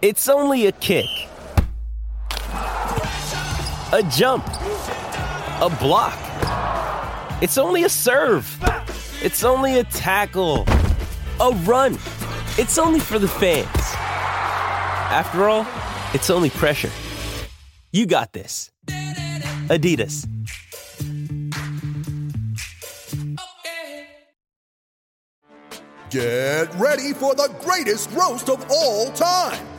It's 0.00 0.28
only 0.28 0.66
a 0.66 0.72
kick, 0.72 1.08
a 2.52 4.08
jump, 4.12 4.46
a 4.46 5.76
block. 5.80 6.16
It's 7.42 7.58
only 7.58 7.82
a 7.82 7.88
serve. 7.88 8.46
It's 9.20 9.42
only 9.42 9.80
a 9.80 9.82
tackle, 9.82 10.66
a 11.40 11.50
run. 11.64 11.94
It's 12.58 12.78
only 12.78 13.00
for 13.00 13.18
the 13.18 13.26
fans. 13.26 13.66
After 15.10 15.48
all, 15.48 15.66
it's 16.14 16.30
only 16.30 16.50
pressure. 16.50 16.92
You 17.90 18.06
got 18.06 18.32
this. 18.32 18.70
Adidas. 19.66 20.28
Get 26.10 26.72
ready 26.76 27.12
for 27.14 27.34
the 27.34 27.52
greatest 27.64 28.12
roast 28.12 28.48
of 28.48 28.64
all 28.70 29.10
time 29.10 29.77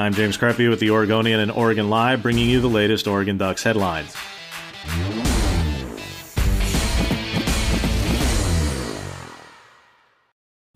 I'm 0.00 0.14
James 0.14 0.38
Crepea 0.38 0.70
with 0.70 0.78
the 0.78 0.90
Oregonian 0.90 1.40
and 1.40 1.50
Oregon 1.50 1.90
Live, 1.90 2.22
bringing 2.22 2.48
you 2.48 2.60
the 2.60 2.68
latest 2.68 3.08
Oregon 3.08 3.36
Ducks 3.36 3.64
headlines. 3.64 4.14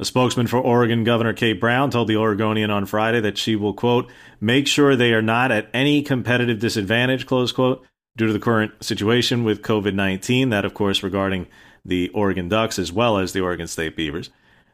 A 0.00 0.04
spokesman 0.04 0.48
for 0.48 0.56
Oregon 0.56 1.04
Governor 1.04 1.34
Kate 1.34 1.60
Brown 1.60 1.92
told 1.92 2.08
the 2.08 2.16
Oregonian 2.16 2.72
on 2.72 2.84
Friday 2.84 3.20
that 3.20 3.38
she 3.38 3.54
will, 3.54 3.74
quote, 3.74 4.10
make 4.40 4.66
sure 4.66 4.96
they 4.96 5.12
are 5.12 5.22
not 5.22 5.52
at 5.52 5.70
any 5.72 6.02
competitive 6.02 6.58
disadvantage, 6.58 7.24
close 7.24 7.52
quote, 7.52 7.86
due 8.16 8.26
to 8.26 8.32
the 8.32 8.40
current 8.40 8.82
situation 8.82 9.44
with 9.44 9.62
COVID 9.62 9.94
19. 9.94 10.48
That, 10.48 10.64
of 10.64 10.74
course, 10.74 11.04
regarding 11.04 11.46
the 11.84 12.08
Oregon 12.08 12.48
Ducks 12.48 12.76
as 12.76 12.90
well 12.90 13.18
as 13.18 13.32
the 13.32 13.40
Oregon 13.40 13.68
State 13.68 13.94
Beavers. 13.94 14.30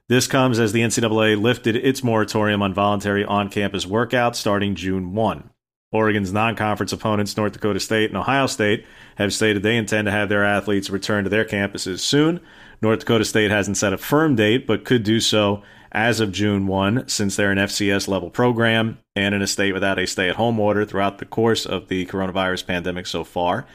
This 0.08 0.26
comes 0.26 0.58
as 0.58 0.72
the 0.72 0.80
NCAA 0.80 1.38
lifted 1.38 1.76
its 1.76 2.02
moratorium 2.02 2.62
on 2.62 2.72
voluntary 2.72 3.26
on 3.26 3.50
campus 3.50 3.84
workouts 3.84 4.36
starting 4.36 4.74
June 4.74 5.12
1. 5.12 5.50
Oregon's 5.92 6.32
non 6.32 6.56
conference 6.56 6.94
opponents, 6.94 7.36
North 7.36 7.52
Dakota 7.52 7.78
State 7.78 8.08
and 8.08 8.16
Ohio 8.16 8.46
State, 8.46 8.86
have 9.16 9.34
stated 9.34 9.62
they 9.62 9.76
intend 9.76 10.06
to 10.06 10.10
have 10.10 10.30
their 10.30 10.44
athletes 10.44 10.88
return 10.88 11.24
to 11.24 11.30
their 11.30 11.44
campuses 11.44 12.00
soon. 12.00 12.40
North 12.80 13.00
Dakota 13.00 13.24
State 13.26 13.50
hasn't 13.50 13.76
set 13.76 13.92
a 13.92 13.98
firm 13.98 14.34
date, 14.34 14.66
but 14.66 14.86
could 14.86 15.02
do 15.02 15.20
so 15.20 15.62
as 15.92 16.20
of 16.20 16.32
June 16.32 16.66
1, 16.66 17.06
since 17.08 17.36
they're 17.36 17.52
an 17.52 17.58
FCS 17.58 18.08
level 18.08 18.30
program 18.30 18.98
and 19.14 19.34
in 19.34 19.42
a 19.42 19.46
state 19.46 19.72
without 19.72 19.98
a 19.98 20.06
stay 20.06 20.30
at 20.30 20.36
home 20.36 20.58
order 20.58 20.86
throughout 20.86 21.18
the 21.18 21.26
course 21.26 21.66
of 21.66 21.88
the 21.88 22.06
coronavirus 22.06 22.66
pandemic 22.66 23.06
so 23.06 23.24
far. 23.24 23.66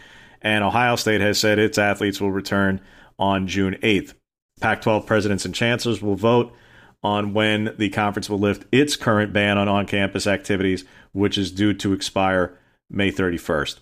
And 0.42 0.64
Ohio 0.64 0.96
State 0.96 1.22
has 1.22 1.40
said 1.40 1.60
its 1.60 1.78
athletes 1.78 2.20
will 2.20 2.32
return 2.32 2.82
on 3.20 3.48
June 3.48 3.76
8th. 3.84 4.16
Pac 4.64 4.82
12 4.82 5.06
presidents 5.06 5.44
and 5.44 5.54
chancellors 5.54 6.02
will 6.02 6.16
vote 6.16 6.56
on 7.04 7.34
when 7.34 7.76
the 7.78 7.90
conference 7.90 8.30
will 8.30 8.40
lift 8.40 8.66
its 8.72 8.96
current 8.96 9.34
ban 9.34 9.58
on 9.58 9.68
on 9.68 9.86
campus 9.86 10.26
activities, 10.26 10.86
which 11.12 11.38
is 11.38 11.52
due 11.52 11.74
to 11.74 11.92
expire 11.92 12.58
May 12.90 13.12
31st. 13.12 13.82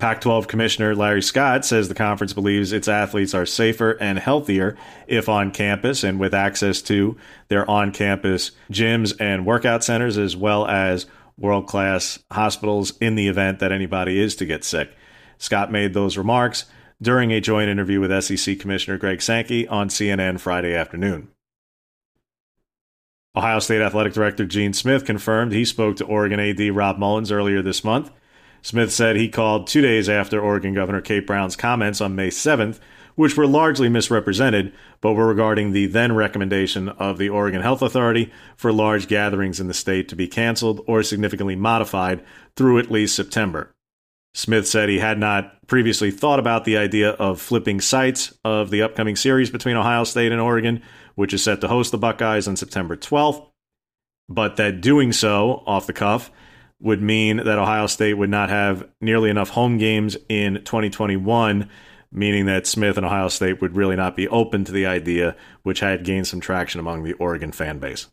Pac 0.00 0.20
12 0.22 0.48
Commissioner 0.48 0.92
Larry 0.92 1.22
Scott 1.22 1.64
says 1.64 1.86
the 1.86 1.94
conference 1.94 2.32
believes 2.32 2.72
its 2.72 2.88
athletes 2.88 3.32
are 3.32 3.46
safer 3.46 3.92
and 4.00 4.18
healthier 4.18 4.76
if 5.06 5.28
on 5.28 5.52
campus 5.52 6.02
and 6.02 6.18
with 6.18 6.34
access 6.34 6.82
to 6.82 7.16
their 7.46 7.68
on 7.70 7.92
campus 7.92 8.50
gyms 8.72 9.14
and 9.20 9.46
workout 9.46 9.84
centers, 9.84 10.18
as 10.18 10.34
well 10.34 10.66
as 10.66 11.06
world 11.38 11.68
class 11.68 12.18
hospitals 12.32 12.98
in 12.98 13.14
the 13.14 13.28
event 13.28 13.60
that 13.60 13.70
anybody 13.70 14.18
is 14.18 14.34
to 14.34 14.44
get 14.44 14.64
sick. 14.64 14.90
Scott 15.38 15.70
made 15.70 15.94
those 15.94 16.18
remarks 16.18 16.64
during 17.00 17.30
a 17.30 17.40
joint 17.40 17.70
interview 17.70 18.00
with 18.00 18.24
SEC 18.24 18.58
Commissioner 18.58 18.98
Greg 18.98 19.22
Sankey 19.22 19.66
on 19.68 19.88
CNN 19.88 20.40
Friday 20.40 20.74
afternoon. 20.74 21.28
Ohio 23.36 23.60
State 23.60 23.82
Athletic 23.82 24.14
Director 24.14 24.44
Gene 24.44 24.72
Smith 24.72 25.04
confirmed 25.04 25.52
he 25.52 25.64
spoke 25.64 25.96
to 25.96 26.04
Oregon 26.04 26.40
AD 26.40 26.74
Rob 26.74 26.98
Mullens 26.98 27.30
earlier 27.30 27.62
this 27.62 27.84
month. 27.84 28.10
Smith 28.62 28.92
said 28.92 29.14
he 29.14 29.28
called 29.28 29.68
two 29.68 29.80
days 29.80 30.08
after 30.08 30.40
Oregon 30.40 30.74
Governor 30.74 31.00
Kate 31.00 31.26
Brown's 31.26 31.54
comments 31.54 32.00
on 32.00 32.16
May 32.16 32.28
7th, 32.28 32.80
which 33.14 33.36
were 33.36 33.46
largely 33.46 33.88
misrepresented, 33.88 34.72
but 35.00 35.12
were 35.12 35.26
regarding 35.26 35.70
the 35.70 35.86
then 35.86 36.16
recommendation 36.16 36.88
of 36.88 37.18
the 37.18 37.28
Oregon 37.28 37.62
Health 37.62 37.82
Authority 37.82 38.32
for 38.56 38.72
large 38.72 39.06
gatherings 39.06 39.60
in 39.60 39.68
the 39.68 39.74
state 39.74 40.08
to 40.08 40.16
be 40.16 40.26
canceled 40.26 40.82
or 40.88 41.04
significantly 41.04 41.54
modified 41.54 42.24
through 42.56 42.78
at 42.78 42.90
least 42.90 43.14
September. 43.14 43.72
Smith 44.38 44.68
said 44.68 44.88
he 44.88 45.00
had 45.00 45.18
not 45.18 45.66
previously 45.66 46.12
thought 46.12 46.38
about 46.38 46.64
the 46.64 46.76
idea 46.76 47.10
of 47.10 47.40
flipping 47.40 47.80
sites 47.80 48.32
of 48.44 48.70
the 48.70 48.82
upcoming 48.82 49.16
series 49.16 49.50
between 49.50 49.74
Ohio 49.74 50.04
State 50.04 50.30
and 50.30 50.40
Oregon, 50.40 50.80
which 51.16 51.34
is 51.34 51.42
set 51.42 51.60
to 51.60 51.66
host 51.66 51.90
the 51.90 51.98
Buckeyes 51.98 52.46
on 52.46 52.54
September 52.54 52.96
12th, 52.96 53.44
but 54.28 54.54
that 54.54 54.80
doing 54.80 55.10
so 55.10 55.64
off 55.66 55.88
the 55.88 55.92
cuff 55.92 56.30
would 56.78 57.02
mean 57.02 57.38
that 57.38 57.58
Ohio 57.58 57.88
State 57.88 58.14
would 58.14 58.30
not 58.30 58.48
have 58.48 58.88
nearly 59.00 59.28
enough 59.28 59.48
home 59.48 59.76
games 59.76 60.16
in 60.28 60.62
2021, 60.64 61.68
meaning 62.12 62.46
that 62.46 62.64
Smith 62.64 62.96
and 62.96 63.04
Ohio 63.04 63.26
State 63.26 63.60
would 63.60 63.74
really 63.74 63.96
not 63.96 64.14
be 64.14 64.28
open 64.28 64.64
to 64.64 64.70
the 64.70 64.86
idea, 64.86 65.34
which 65.64 65.80
had 65.80 66.04
gained 66.04 66.28
some 66.28 66.38
traction 66.38 66.78
among 66.78 67.02
the 67.02 67.14
Oregon 67.14 67.50
fan 67.50 67.80
base. 67.80 68.06